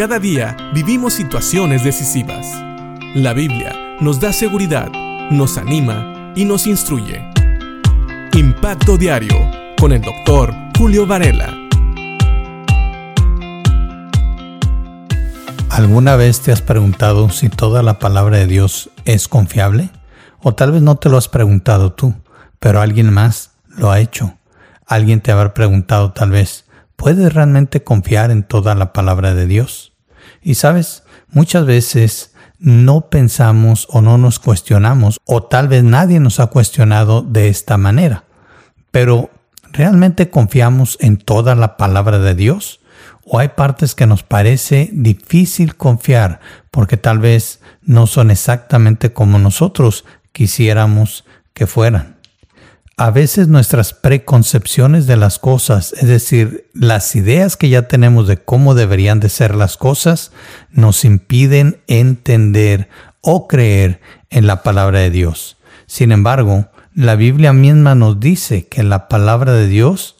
Cada 0.00 0.18
día 0.18 0.56
vivimos 0.72 1.12
situaciones 1.12 1.84
decisivas. 1.84 2.46
La 3.14 3.34
Biblia 3.34 3.98
nos 4.00 4.18
da 4.18 4.32
seguridad, 4.32 4.90
nos 5.30 5.58
anima 5.58 6.32
y 6.34 6.46
nos 6.46 6.66
instruye. 6.66 7.22
Impacto 8.32 8.96
Diario 8.96 9.36
con 9.78 9.92
el 9.92 10.00
doctor 10.00 10.54
Julio 10.78 11.06
Varela. 11.06 11.54
¿Alguna 15.68 16.16
vez 16.16 16.40
te 16.40 16.50
has 16.50 16.62
preguntado 16.62 17.28
si 17.28 17.50
toda 17.50 17.82
la 17.82 17.98
palabra 17.98 18.38
de 18.38 18.46
Dios 18.46 18.88
es 19.04 19.28
confiable? 19.28 19.90
O 20.40 20.54
tal 20.54 20.72
vez 20.72 20.80
no 20.80 20.96
te 20.96 21.10
lo 21.10 21.18
has 21.18 21.28
preguntado 21.28 21.92
tú, 21.92 22.14
pero 22.58 22.80
alguien 22.80 23.12
más 23.12 23.50
lo 23.68 23.90
ha 23.90 24.00
hecho. 24.00 24.38
Alguien 24.86 25.20
te 25.20 25.30
habrá 25.30 25.52
preguntado 25.52 26.12
tal 26.12 26.30
vez, 26.30 26.64
¿puedes 27.00 27.32
realmente 27.32 27.82
confiar 27.82 28.30
en 28.30 28.42
toda 28.42 28.74
la 28.74 28.92
palabra 28.92 29.34
de 29.34 29.46
Dios? 29.46 29.94
Y 30.42 30.56
sabes, 30.56 31.02
muchas 31.30 31.64
veces 31.64 32.34
no 32.58 33.08
pensamos 33.08 33.88
o 33.88 34.02
no 34.02 34.18
nos 34.18 34.38
cuestionamos, 34.38 35.18
o 35.24 35.42
tal 35.42 35.66
vez 35.66 35.82
nadie 35.82 36.20
nos 36.20 36.40
ha 36.40 36.48
cuestionado 36.48 37.22
de 37.22 37.48
esta 37.48 37.78
manera. 37.78 38.24
Pero, 38.90 39.30
¿realmente 39.72 40.28
confiamos 40.28 40.98
en 41.00 41.16
toda 41.16 41.54
la 41.54 41.78
palabra 41.78 42.18
de 42.18 42.34
Dios? 42.34 42.80
¿O 43.24 43.38
hay 43.38 43.48
partes 43.48 43.94
que 43.94 44.06
nos 44.06 44.22
parece 44.22 44.90
difícil 44.92 45.76
confiar 45.76 46.40
porque 46.70 46.98
tal 46.98 47.18
vez 47.18 47.60
no 47.80 48.06
son 48.06 48.30
exactamente 48.30 49.14
como 49.14 49.38
nosotros 49.38 50.04
quisiéramos 50.32 51.24
que 51.54 51.66
fueran? 51.66 52.19
A 53.00 53.10
veces 53.10 53.48
nuestras 53.48 53.94
preconcepciones 53.94 55.06
de 55.06 55.16
las 55.16 55.38
cosas, 55.38 55.94
es 55.94 56.06
decir, 56.06 56.68
las 56.74 57.16
ideas 57.16 57.56
que 57.56 57.70
ya 57.70 57.88
tenemos 57.88 58.28
de 58.28 58.36
cómo 58.36 58.74
deberían 58.74 59.20
de 59.20 59.30
ser 59.30 59.54
las 59.54 59.78
cosas, 59.78 60.32
nos 60.70 61.06
impiden 61.06 61.80
entender 61.86 62.90
o 63.22 63.48
creer 63.48 64.02
en 64.28 64.46
la 64.46 64.62
palabra 64.62 64.98
de 64.98 65.08
Dios. 65.08 65.56
Sin 65.86 66.12
embargo, 66.12 66.68
la 66.94 67.16
Biblia 67.16 67.54
misma 67.54 67.94
nos 67.94 68.20
dice 68.20 68.68
que 68.68 68.82
la 68.82 69.08
palabra 69.08 69.54
de 69.54 69.66
Dios 69.66 70.16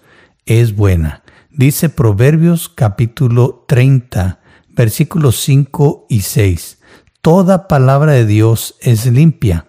es 0.47 0.75
buena. 0.75 1.23
Dice 1.51 1.91
Proverbios 1.91 2.71
capítulo 2.71 3.67
30, 3.69 4.41
versículos 4.71 5.39
5 5.43 6.07
y 6.09 6.23
6. 6.23 6.79
Toda 7.21 7.69
palabra 7.69 8.13
de 8.13 8.25
Dios 8.25 8.77
es 8.81 9.05
limpia. 9.05 9.67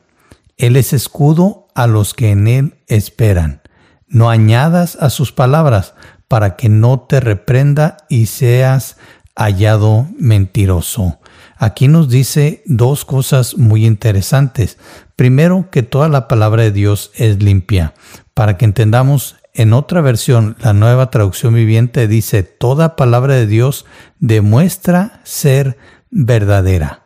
Él 0.55 0.77
es 0.77 0.93
escudo 0.93 1.60
a 1.75 1.87
los 1.87 2.13
que 2.13 2.31
en 2.31 2.47
él 2.47 2.75
esperan. 2.87 3.61
No 4.07 4.29
añadas 4.29 4.97
a 4.99 5.09
sus 5.09 5.31
palabras 5.31 5.93
para 6.27 6.55
que 6.55 6.69
no 6.69 7.01
te 7.01 7.19
reprenda 7.19 7.97
y 8.09 8.27
seas 8.27 8.97
hallado 9.35 10.07
mentiroso. 10.17 11.19
Aquí 11.57 11.87
nos 11.87 12.09
dice 12.09 12.63
dos 12.65 13.05
cosas 13.05 13.57
muy 13.57 13.85
interesantes. 13.85 14.77
Primero, 15.15 15.69
que 15.71 15.83
toda 15.83 16.09
la 16.09 16.27
palabra 16.27 16.63
de 16.63 16.71
Dios 16.71 17.11
es 17.15 17.41
limpia. 17.43 17.93
Para 18.33 18.57
que 18.57 18.65
entendamos, 18.65 19.35
en 19.53 19.73
otra 19.73 20.01
versión, 20.01 20.55
la 20.59 20.73
nueva 20.73 21.11
traducción 21.11 21.53
viviente 21.53 22.07
dice, 22.07 22.43
toda 22.43 22.95
palabra 22.95 23.35
de 23.35 23.45
Dios 23.45 23.85
demuestra 24.19 25.21
ser 25.23 25.77
verdadera. 26.09 27.00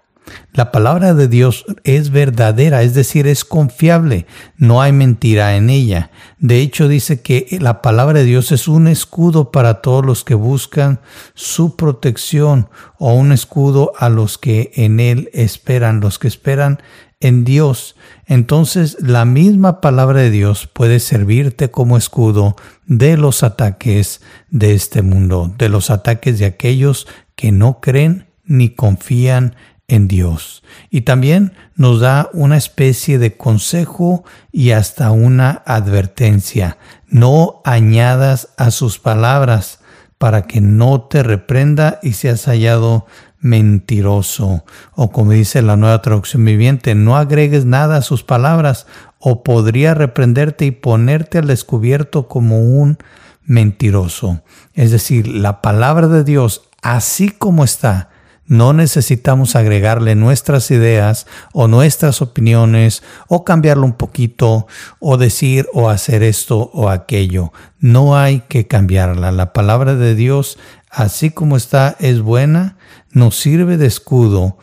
La 0.53 0.71
palabra 0.71 1.13
de 1.13 1.27
Dios 1.27 1.65
es 1.83 2.11
verdadera, 2.11 2.81
es 2.81 2.93
decir, 2.93 3.27
es 3.27 3.43
confiable, 3.43 4.25
no 4.57 4.81
hay 4.81 4.91
mentira 4.93 5.55
en 5.57 5.69
ella. 5.69 6.11
De 6.39 6.61
hecho, 6.61 6.87
dice 6.87 7.21
que 7.21 7.57
la 7.59 7.81
palabra 7.81 8.19
de 8.19 8.25
Dios 8.25 8.51
es 8.51 8.67
un 8.67 8.87
escudo 8.87 9.51
para 9.51 9.81
todos 9.81 10.05
los 10.05 10.23
que 10.23 10.33
buscan 10.33 11.01
su 11.33 11.75
protección 11.75 12.69
o 12.99 13.13
un 13.13 13.31
escudo 13.31 13.91
a 13.97 14.09
los 14.09 14.37
que 14.37 14.71
en 14.75 14.99
Él 14.99 15.29
esperan, 15.33 15.99
los 15.99 16.19
que 16.19 16.29
esperan 16.29 16.79
en 17.19 17.43
Dios. 17.43 17.95
Entonces, 18.25 18.97
la 19.01 19.25
misma 19.25 19.81
palabra 19.81 20.21
de 20.21 20.31
Dios 20.31 20.67
puede 20.71 20.99
servirte 20.99 21.69
como 21.69 21.97
escudo 21.97 22.55
de 22.85 23.17
los 23.17 23.43
ataques 23.43 24.21
de 24.49 24.73
este 24.73 25.01
mundo, 25.01 25.53
de 25.57 25.69
los 25.69 25.89
ataques 25.89 26.39
de 26.39 26.45
aquellos 26.45 27.07
que 27.35 27.51
no 27.51 27.81
creen 27.81 28.27
ni 28.45 28.69
confían 28.69 29.45
en 29.45 29.55
Dios. 29.87 30.63
Y 30.89 31.01
también 31.01 31.53
nos 31.75 31.99
da 31.99 32.29
una 32.33 32.57
especie 32.57 33.19
de 33.19 33.37
consejo 33.37 34.23
y 34.51 34.71
hasta 34.71 35.11
una 35.11 35.63
advertencia. 35.65 36.77
No 37.07 37.61
añadas 37.63 38.49
a 38.57 38.71
sus 38.71 38.99
palabras 38.99 39.79
para 40.17 40.43
que 40.43 40.61
no 40.61 41.01
te 41.01 41.23
reprenda 41.23 41.99
y 42.01 42.13
seas 42.13 42.45
hallado 42.45 43.05
mentiroso. 43.39 44.65
O 44.95 45.11
como 45.11 45.31
dice 45.31 45.61
la 45.61 45.77
nueva 45.77 46.01
traducción 46.01 46.43
viviente, 46.45 46.95
no 46.95 47.15
agregues 47.15 47.65
nada 47.65 47.97
a 47.97 48.01
sus 48.01 48.23
palabras 48.23 48.87
o 49.19 49.43
podría 49.43 49.93
reprenderte 49.93 50.65
y 50.65 50.71
ponerte 50.71 51.37
al 51.37 51.47
descubierto 51.47 52.27
como 52.27 52.59
un 52.59 52.97
mentiroso. 53.43 54.41
Es 54.73 54.89
decir, 54.89 55.27
la 55.27 55.61
palabra 55.61 56.07
de 56.07 56.23
Dios, 56.23 56.69
así 56.81 57.29
como 57.29 57.63
está, 57.63 58.09
no 58.47 58.73
necesitamos 58.73 59.55
agregarle 59.55 60.15
nuestras 60.15 60.69
ideas 60.69 61.25
o 61.51 61.67
nuestras 61.67 62.21
opiniones 62.21 63.01
o 63.27 63.43
cambiarlo 63.43 63.85
un 63.85 63.93
poquito 63.93 64.67
o 64.99 65.17
decir 65.17 65.67
o 65.73 65.89
hacer 65.89 66.21
esto 66.21 66.69
o 66.73 66.89
aquello. 66.89 67.51
No 67.79 68.17
hay 68.17 68.41
que 68.41 68.67
cambiarla. 68.67 69.31
La 69.31 69.51
palabra 69.51 69.95
de 69.95 70.13
Dios, 70.13 70.59
así 70.91 71.31
como 71.31 71.57
está, 71.57 71.95
es 71.99 72.21
buena, 72.21 72.77
nos 73.11 73.35
sirve 73.35 73.77
de 73.77 73.87
escudo. 73.87 74.57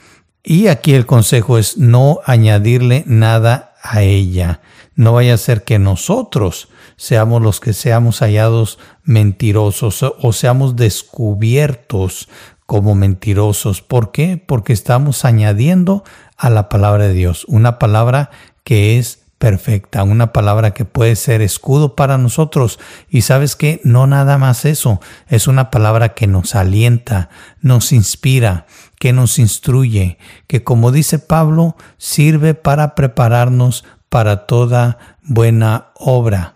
Y 0.44 0.68
aquí 0.68 0.94
el 0.94 1.06
consejo 1.06 1.58
es 1.58 1.76
no 1.76 2.20
añadirle 2.24 3.02
nada 3.06 3.74
a 3.82 4.02
ella. 4.02 4.60
No 4.94 5.14
vaya 5.14 5.34
a 5.34 5.38
ser 5.38 5.64
que 5.64 5.78
nosotros 5.78 6.68
seamos 6.96 7.42
los 7.42 7.58
que 7.58 7.72
seamos 7.72 8.20
hallados 8.20 8.78
mentirosos 9.02 10.02
o 10.02 10.32
seamos 10.32 10.76
descubiertos 10.76 12.28
como 12.72 12.94
mentirosos. 12.94 13.82
¿Por 13.82 14.12
qué? 14.12 14.42
Porque 14.46 14.72
estamos 14.72 15.26
añadiendo 15.26 16.04
a 16.38 16.48
la 16.48 16.70
palabra 16.70 17.06
de 17.06 17.12
Dios 17.12 17.44
una 17.46 17.78
palabra 17.78 18.30
que 18.64 18.98
es 18.98 19.24
perfecta, 19.36 20.02
una 20.04 20.32
palabra 20.32 20.70
que 20.70 20.86
puede 20.86 21.16
ser 21.16 21.42
escudo 21.42 21.94
para 21.94 22.16
nosotros. 22.16 22.78
Y 23.10 23.20
sabes 23.20 23.56
que 23.56 23.82
no 23.84 24.06
nada 24.06 24.38
más 24.38 24.64
eso, 24.64 25.02
es 25.28 25.48
una 25.48 25.70
palabra 25.70 26.14
que 26.14 26.26
nos 26.26 26.54
alienta, 26.54 27.28
nos 27.60 27.92
inspira, 27.92 28.64
que 28.98 29.12
nos 29.12 29.38
instruye, 29.38 30.16
que 30.46 30.64
como 30.64 30.92
dice 30.92 31.18
Pablo, 31.18 31.76
sirve 31.98 32.54
para 32.54 32.94
prepararnos 32.94 33.84
para 34.08 34.46
toda 34.46 34.96
buena 35.20 35.88
obra. 35.94 36.54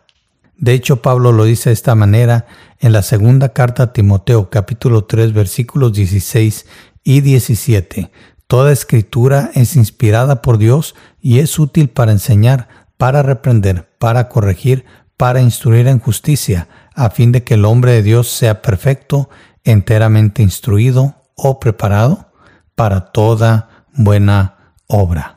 De 0.58 0.72
hecho, 0.72 1.02
Pablo 1.02 1.32
lo 1.32 1.44
dice 1.44 1.70
de 1.70 1.74
esta 1.74 1.94
manera 1.94 2.46
en 2.78 2.92
la 2.92 3.02
segunda 3.02 3.50
carta 3.50 3.84
a 3.84 3.92
Timoteo 3.92 4.48
capítulo 4.48 5.04
3 5.04 5.32
versículos 5.34 5.92
16 5.92 6.66
y 7.04 7.20
17. 7.20 8.10
Toda 8.46 8.72
escritura 8.72 9.50
es 9.54 9.76
inspirada 9.76 10.40
por 10.40 10.56
Dios 10.56 10.94
y 11.20 11.40
es 11.40 11.58
útil 11.58 11.90
para 11.90 12.12
enseñar, 12.12 12.68
para 12.96 13.22
reprender, 13.22 13.90
para 13.98 14.28
corregir, 14.28 14.84
para 15.16 15.42
instruir 15.42 15.88
en 15.88 15.98
justicia, 15.98 16.68
a 16.94 17.10
fin 17.10 17.32
de 17.32 17.44
que 17.44 17.54
el 17.54 17.64
hombre 17.64 17.92
de 17.92 18.02
Dios 18.02 18.28
sea 18.28 18.62
perfecto, 18.62 19.28
enteramente 19.64 20.42
instruido 20.42 21.16
o 21.34 21.60
preparado 21.60 22.32
para 22.74 23.12
toda 23.12 23.86
buena 23.92 24.72
obra. 24.86 25.34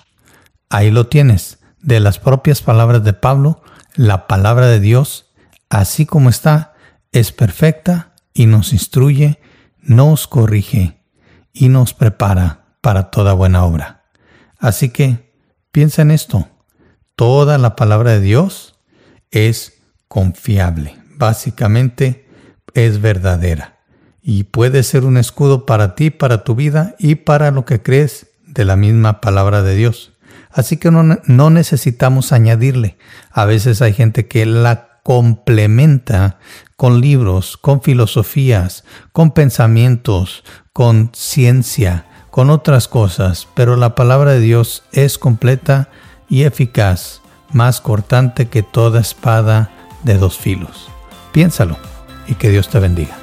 Ahí 0.69 0.91
lo 0.91 1.07
tienes, 1.07 1.59
de 1.81 1.99
las 1.99 2.19
propias 2.19 2.61
palabras 2.61 3.03
de 3.03 3.13
Pablo, 3.13 3.61
la 3.95 4.27
palabra 4.27 4.67
de 4.67 4.79
Dios, 4.79 5.31
así 5.69 6.05
como 6.05 6.29
está, 6.29 6.73
es 7.11 7.31
perfecta 7.31 8.13
y 8.33 8.45
nos 8.45 8.73
instruye, 8.73 9.39
nos 9.81 10.27
corrige 10.27 11.01
y 11.53 11.69
nos 11.69 11.93
prepara 11.93 12.75
para 12.81 13.11
toda 13.11 13.33
buena 13.33 13.65
obra. 13.65 14.03
Así 14.59 14.89
que 14.89 15.33
piensa 15.71 16.01
en 16.01 16.11
esto. 16.11 16.47
Toda 17.15 17.57
la 17.57 17.75
palabra 17.75 18.11
de 18.11 18.21
Dios 18.21 18.75
es 19.31 19.81
confiable. 20.07 20.95
Básicamente 21.15 22.27
es 22.73 23.01
verdadera. 23.01 23.79
Y 24.21 24.43
puede 24.43 24.83
ser 24.83 25.05
un 25.05 25.17
escudo 25.17 25.65
para 25.65 25.95
ti, 25.95 26.09
para 26.09 26.43
tu 26.43 26.55
vida 26.55 26.95
y 26.99 27.15
para 27.15 27.51
lo 27.51 27.65
que 27.65 27.81
crees 27.81 28.27
de 28.45 28.65
la 28.65 28.75
misma 28.75 29.21
palabra 29.21 29.61
de 29.61 29.75
Dios. 29.75 30.13
Así 30.51 30.77
que 30.77 30.91
no, 30.91 31.49
necesitamos 31.49 32.31
añadirle. 32.31 32.97
A 33.31 33.45
veces 33.45 33.81
hay 33.81 33.93
gente 33.93 34.27
que 34.27 34.45
la 34.45 34.99
complementa 35.03 36.39
con 36.75 37.01
libros, 37.01 37.57
con 37.57 37.81
filosofías, 37.81 38.83
con 39.11 39.31
pensamientos, 39.31 40.43
con 40.73 41.11
ciencia, 41.13 42.05
con 42.31 42.49
otras 42.49 42.87
cosas, 42.87 43.47
pero 43.53 43.75
la 43.75 43.95
palabra 43.95 44.31
de 44.31 44.39
Dios 44.39 44.83
es 44.91 45.17
completa 45.17 45.89
y 46.29 46.43
eficaz, 46.43 47.21
más 47.51 47.81
cortante 47.81 48.47
que 48.47 48.63
toda 48.63 49.01
espada 49.01 49.71
de 50.03 50.17
dos 50.17 50.37
filos. 50.37 50.89
Piénsalo 51.31 51.77
y 52.27 52.35
que 52.35 52.49
Dios 52.49 52.69
te 52.69 52.79
bendiga. 52.79 53.18